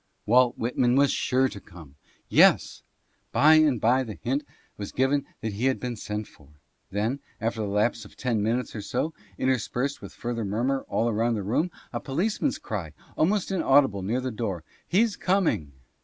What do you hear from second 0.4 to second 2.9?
Whitman was sure to come— yes!